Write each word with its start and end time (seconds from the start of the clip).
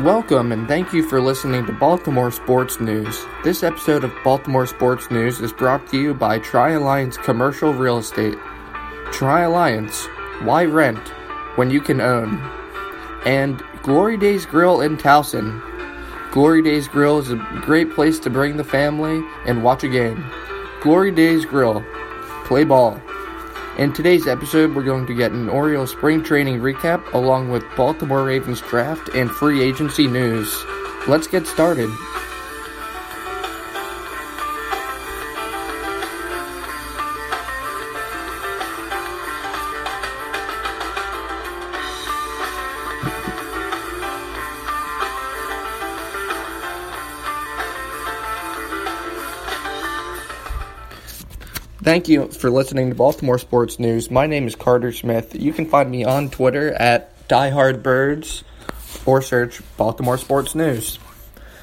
Welcome 0.00 0.52
and 0.52 0.66
thank 0.66 0.94
you 0.94 1.06
for 1.06 1.20
listening 1.20 1.66
to 1.66 1.72
Baltimore 1.72 2.30
Sports 2.32 2.80
News. 2.80 3.26
This 3.44 3.62
episode 3.62 4.04
of 4.04 4.12
Baltimore 4.24 4.66
Sports 4.66 5.10
News 5.10 5.38
is 5.38 5.52
brought 5.52 5.86
to 5.88 6.00
you 6.00 6.14
by 6.14 6.38
Tri 6.38 6.70
Alliance 6.70 7.18
Commercial 7.18 7.74
Real 7.74 7.98
Estate. 7.98 8.38
Tri 9.12 9.42
Alliance, 9.42 10.06
why 10.44 10.64
rent 10.64 10.98
when 11.56 11.70
you 11.70 11.82
can 11.82 12.00
own? 12.00 12.40
And 13.26 13.62
Glory 13.82 14.16
Days 14.16 14.46
Grill 14.46 14.80
in 14.80 14.96
Towson. 14.96 15.60
Glory 16.32 16.62
Days 16.62 16.88
Grill 16.88 17.18
is 17.18 17.30
a 17.30 17.36
great 17.60 17.92
place 17.92 18.18
to 18.20 18.30
bring 18.30 18.56
the 18.56 18.64
family 18.64 19.22
and 19.46 19.62
watch 19.62 19.84
a 19.84 19.88
game. 19.88 20.24
Glory 20.80 21.12
Days 21.12 21.44
Grill, 21.44 21.84
play 22.46 22.64
ball. 22.64 22.98
In 23.78 23.90
today's 23.90 24.26
episode, 24.26 24.74
we're 24.74 24.82
going 24.82 25.06
to 25.06 25.14
get 25.14 25.32
an 25.32 25.48
Orioles 25.48 25.92
spring 25.92 26.22
training 26.22 26.60
recap 26.60 27.10
along 27.14 27.48
with 27.48 27.64
Baltimore 27.74 28.22
Ravens 28.22 28.60
draft 28.60 29.08
and 29.14 29.30
free 29.30 29.62
agency 29.62 30.06
news. 30.06 30.62
Let's 31.08 31.26
get 31.26 31.46
started. 31.46 31.88
Thank 51.82 52.06
you 52.06 52.28
for 52.28 52.48
listening 52.48 52.90
to 52.90 52.94
Baltimore 52.94 53.40
Sports 53.40 53.80
News. 53.80 54.08
My 54.08 54.28
name 54.28 54.46
is 54.46 54.54
Carter 54.54 54.92
Smith. 54.92 55.34
You 55.34 55.52
can 55.52 55.66
find 55.66 55.90
me 55.90 56.04
on 56.04 56.30
Twitter 56.30 56.72
at 56.72 57.26
DieHardBirds 57.26 58.44
or 59.04 59.20
search 59.20 59.60
Baltimore 59.76 60.16
Sports 60.16 60.54
News. 60.54 61.00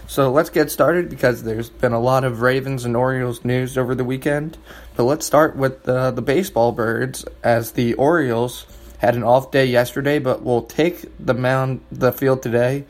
So 0.07 0.29
let's 0.29 0.49
get 0.49 0.71
started 0.71 1.09
because 1.09 1.43
there's 1.43 1.69
been 1.69 1.93
a 1.93 2.01
lot 2.01 2.25
of 2.25 2.41
Ravens 2.41 2.83
and 2.83 2.97
Orioles 2.97 3.45
news 3.45 3.77
over 3.77 3.95
the 3.95 4.03
weekend. 4.03 4.57
But 4.97 5.05
let's 5.05 5.25
start 5.25 5.55
with 5.55 5.83
the, 5.83 6.11
the 6.11 6.21
baseball 6.21 6.73
birds 6.73 7.23
as 7.41 7.71
the 7.71 7.93
Orioles 7.93 8.65
had 8.97 9.15
an 9.15 9.23
off 9.23 9.51
day 9.51 9.67
yesterday 9.67 10.19
but 10.19 10.43
will 10.43 10.63
take 10.63 11.05
the 11.17 11.33
mound 11.33 11.79
the 11.93 12.11
field 12.11 12.43
today 12.43 12.83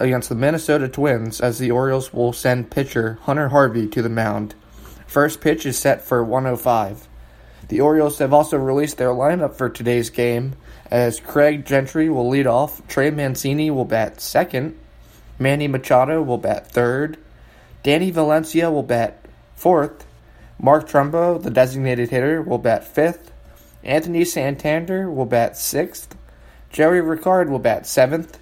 against 0.00 0.28
the 0.28 0.34
Minnesota 0.34 0.88
Twins 0.88 1.40
as 1.40 1.60
the 1.60 1.70
Orioles 1.70 2.12
will 2.12 2.32
send 2.32 2.72
pitcher 2.72 3.16
Hunter 3.22 3.50
Harvey 3.50 3.86
to 3.86 4.02
the 4.02 4.08
mound. 4.08 4.56
First 5.06 5.40
pitch 5.40 5.64
is 5.64 5.78
set 5.78 6.02
for 6.02 6.22
105. 6.22 7.08
The 7.68 7.80
Orioles 7.80 8.18
have 8.18 8.32
also 8.32 8.56
released 8.56 8.98
their 8.98 9.10
lineup 9.10 9.54
for 9.54 9.68
today's 9.68 10.10
game, 10.10 10.54
as 10.90 11.18
Craig 11.18 11.64
Gentry 11.64 12.08
will 12.08 12.28
lead 12.28 12.46
off, 12.46 12.86
Trey 12.86 13.10
Mancini 13.10 13.70
will 13.70 13.84
bat 13.84 14.20
second, 14.20 14.78
Manny 15.38 15.66
Machado 15.66 16.22
will 16.22 16.38
bat 16.38 16.70
third, 16.70 17.18
Danny 17.82 18.10
Valencia 18.10 18.70
will 18.70 18.84
bat 18.84 19.24
fourth, 19.56 20.06
Mark 20.60 20.88
Trumbo, 20.88 21.42
the 21.42 21.50
designated 21.50 22.10
hitter, 22.10 22.40
will 22.40 22.58
bat 22.58 22.84
fifth, 22.84 23.32
Anthony 23.82 24.24
Santander 24.24 25.10
will 25.10 25.26
bat 25.26 25.56
sixth, 25.56 26.16
Joey 26.70 27.00
Rickard 27.00 27.50
will 27.50 27.58
bat 27.58 27.86
seventh, 27.86 28.38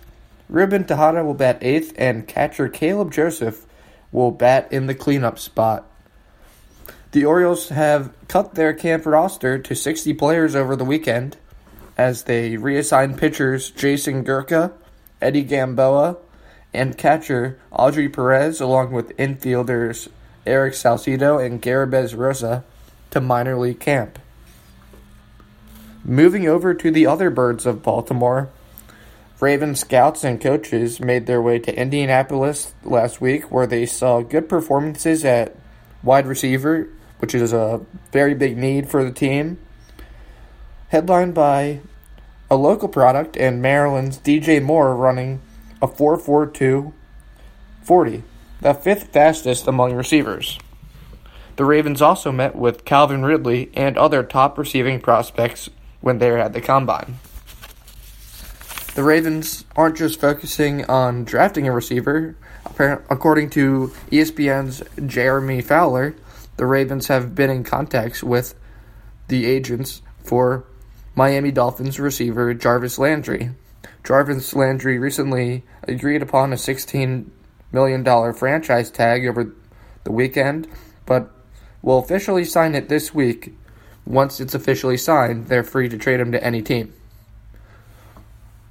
Ruben 0.49 0.85
Tejada 0.85 1.25
will 1.25 1.35
bat 1.35 1.59
eighth, 1.63 1.95
and 1.97 2.29
catcher 2.29 2.69
Caleb 2.69 3.11
Joseph 3.11 3.65
will 4.13 4.31
bat 4.31 4.71
in 4.71 4.87
the 4.87 4.95
cleanup 4.95 5.39
spot. 5.39 5.91
The 7.15 7.27
Orioles 7.27 7.69
have 7.69 8.13
cut 8.27 8.57
their 8.57 8.73
camp 8.75 9.07
roster 9.07 9.57
to 9.57 9.77
60 9.77 10.15
players 10.15 10.57
over 10.57 10.75
the 10.75 10.85
weekend 10.85 11.37
as 11.97 12.25
they 12.25 12.57
reassign 12.57 13.17
pitchers 13.17 13.71
Jason 13.71 14.25
Gurka, 14.25 14.73
Eddie 15.23 15.45
Gamboa, 15.45 16.17
and 16.73 16.99
catcher 16.99 17.57
Audry 17.73 18.13
Perez, 18.13 18.61
along 18.61 18.91
with 18.91 19.17
infielders 19.17 20.09
Erick 20.45 20.75
Salcedo 20.75 21.39
and 21.39 21.63
Garabez 21.63 22.19
Rosa, 22.19 22.65
to 23.13 23.21
minor 23.21 23.57
league 23.57 23.79
camp. 23.79 24.19
Moving 26.05 26.49
over 26.49 26.75
to 26.75 26.91
the 26.91 27.07
other 27.07 27.31
birds 27.31 27.65
of 27.65 27.85
Baltimore, 27.85 28.49
Raven 29.39 29.77
scouts 29.77 30.25
and 30.25 30.41
coaches 30.41 30.99
made 30.99 31.27
their 31.27 31.41
way 31.41 31.61
to 31.61 31.81
Indianapolis 31.81 32.75
last 32.83 33.21
week, 33.21 33.53
where 33.53 33.69
they 33.69 33.87
saw 33.87 34.21
good 34.21 34.49
performances 34.49 35.25
at 35.25 35.55
wide 36.03 36.27
receiver 36.27 36.89
which 37.25 37.35
is 37.35 37.55
a 37.55 37.81
very 38.13 38.35
big 38.35 38.55
need 38.55 38.87
for 38.87 39.03
the 39.03 39.11
team. 39.11 39.57
Headlined 40.89 41.33
by 41.33 41.81
a 42.51 42.55
local 42.55 42.87
product 42.87 43.35
and 43.35 43.63
Maryland's 43.63 44.19
DJ 44.19 44.63
Moore 44.63 44.95
running 44.95 45.41
a 45.81 45.89
4.42 45.89 46.93
40, 47.83 48.23
the 48.61 48.75
fifth 48.75 49.05
fastest 49.05 49.67
among 49.67 49.95
receivers. 49.95 50.59
The 51.57 51.65
Ravens 51.65 52.03
also 52.03 52.31
met 52.31 52.57
with 52.57 52.85
Calvin 52.85 53.25
Ridley 53.25 53.71
and 53.73 53.97
other 53.97 54.23
top 54.23 54.59
receiving 54.59 55.01
prospects 55.01 55.71
when 56.03 56.19
they 56.19 56.31
were 56.31 56.37
at 56.37 56.53
the 56.53 56.61
combine. 56.61 57.21
The 58.97 59.03
Ravens 59.03 59.65
aren't 59.75 59.97
just 59.97 60.21
focusing 60.21 60.85
on 60.91 61.25
drafting 61.25 61.67
a 61.67 61.73
receiver. 61.73 62.37
According 62.79 63.49
to 63.51 63.95
ESPN's 64.11 64.83
Jeremy 65.07 65.63
Fowler, 65.63 66.17
the 66.57 66.67
Ravens 66.67 67.09
have 67.09 67.35
been 67.35 67.51
in 67.51 67.65
contact 67.65 68.23
with 68.23 68.55
the 69.29 69.47
agents 69.47 70.03
for 70.23 70.65
Miami 71.15 71.51
Dolphins 71.51 71.99
receiver 71.99 72.55
Jarvis 72.55 72.99
Landry. 72.99 73.51
Jarvis 74.03 74.55
Landry 74.55 74.99
recently 74.99 75.65
agreed 75.85 76.23
upon 76.23 76.53
a 76.53 76.57
$16 76.57 77.27
million 77.73 78.35
franchise 78.35 78.91
tag 78.91 79.27
over 79.27 79.55
the 80.05 80.13
weekend, 80.13 80.69
but 81.07 81.31
will 81.83 81.99
officially 81.99 82.45
sign 82.45 82.75
it 82.75 82.89
this 82.89 83.15
week. 83.15 83.55
Once 84.07 84.41
it's 84.41 84.55
officially 84.55 84.97
signed, 84.97 85.47
they're 85.47 85.65
free 85.65 85.89
to 85.89 85.97
trade 85.97 86.21
him 86.21 86.33
to 86.33 86.45
any 86.45 86.63
team. 86.63 86.93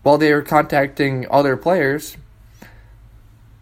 While 0.03 0.17
they 0.17 0.31
are 0.31 0.41
contacting 0.41 1.25
other 1.31 1.57
players, 1.57 2.17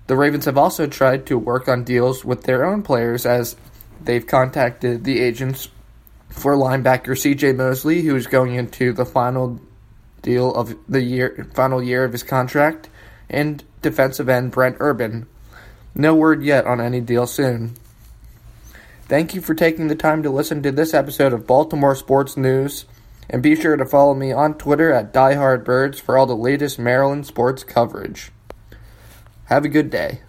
the 0.07 0.15
Ravens 0.15 0.45
have 0.45 0.57
also 0.57 0.87
tried 0.87 1.25
to 1.27 1.37
work 1.37 1.67
on 1.69 1.83
deals 1.83 2.25
with 2.25 2.43
their 2.43 2.65
own 2.65 2.81
players 2.81 3.25
as 3.25 3.55
they've 4.05 4.25
contacted 4.25 5.03
the 5.03 5.19
agents 5.19 5.69
for 6.29 6.55
linebacker 6.55 7.17
C.J. 7.17 7.53
Mosley, 7.53 8.01
who 8.01 8.15
is 8.15 8.27
going 8.27 8.55
into 8.55 8.93
the 8.93 9.05
final 9.05 9.59
deal 10.21 10.53
of 10.53 10.75
the 10.87 11.01
year, 11.01 11.47
final 11.53 11.81
year 11.83 12.03
of 12.03 12.11
his 12.11 12.23
contract, 12.23 12.89
and 13.29 13.63
defensive 13.81 14.29
end 14.29 14.51
Brent 14.51 14.77
Urban. 14.79 15.27
No 15.93 16.15
word 16.15 16.43
yet 16.43 16.65
on 16.65 16.79
any 16.79 17.01
deal 17.01 17.27
soon. 17.27 17.75
Thank 19.07 19.35
you 19.35 19.41
for 19.41 19.53
taking 19.53 19.87
the 19.87 19.95
time 19.95 20.23
to 20.23 20.29
listen 20.29 20.63
to 20.63 20.71
this 20.71 20.93
episode 20.93 21.33
of 21.33 21.45
Baltimore 21.45 21.95
Sports 21.95 22.37
News, 22.37 22.85
and 23.29 23.43
be 23.43 23.55
sure 23.55 23.75
to 23.75 23.85
follow 23.85 24.13
me 24.13 24.31
on 24.31 24.53
Twitter 24.53 24.93
at 24.93 25.13
DieHardBirds 25.13 25.99
for 25.99 26.17
all 26.17 26.25
the 26.25 26.35
latest 26.35 26.79
Maryland 26.79 27.25
sports 27.25 27.63
coverage. 27.63 28.31
Have 29.45 29.65
a 29.65 29.69
good 29.69 29.89
day. 29.89 30.21